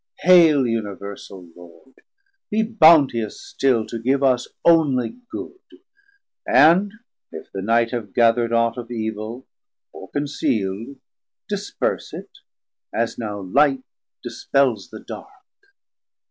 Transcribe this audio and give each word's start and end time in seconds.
Hail 0.21 0.65
universal 0.65 1.47
Lord, 1.55 1.93
be 2.49 2.63
bounteous 2.63 3.39
still 3.39 3.85
To 3.85 3.99
give 4.01 4.23
us 4.23 4.47
onely 4.65 5.19
good; 5.29 5.59
and 6.47 6.91
if 7.31 7.51
the 7.51 7.61
night 7.61 7.91
Have 7.91 8.11
gathered 8.11 8.51
aught 8.51 8.79
of 8.79 8.89
evil 8.89 9.45
or 9.93 10.09
conceald, 10.09 10.95
Disperse 11.47 12.13
it, 12.13 12.31
as 12.91 13.19
now 13.19 13.41
light 13.41 13.83
dispels 14.23 14.89
the 14.89 15.01
dark. 15.01 15.29